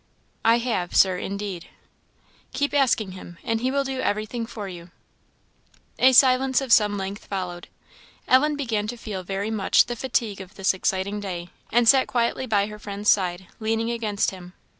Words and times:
"I 0.43 0.57
have? 0.57 0.95
Sir, 0.95 1.19
indeed." 1.19 1.67
"Keep 2.53 2.73
asking 2.73 3.11
Him, 3.11 3.37
and 3.43 3.61
he 3.61 3.69
will 3.69 3.83
do 3.83 3.99
everything 3.99 4.47
for 4.47 4.67
you." 4.67 4.89
A 5.99 6.11
silence 6.11 6.59
of 6.59 6.73
some 6.73 6.97
length 6.97 7.25
followed. 7.25 7.67
Ellen 8.27 8.55
began 8.55 8.87
to 8.87 8.97
feel 8.97 9.21
very 9.21 9.51
much 9.51 9.85
the 9.85 9.95
fatigue 9.95 10.41
of 10.41 10.55
this 10.55 10.73
exciting 10.73 11.19
day, 11.19 11.49
and 11.71 11.87
sat 11.87 12.07
quietly 12.07 12.47
by 12.47 12.65
her 12.65 12.79
friend's 12.79 13.11
side 13.11 13.45
leaning 13.59 13.91
against 13.91 14.31
him. 14.31 14.53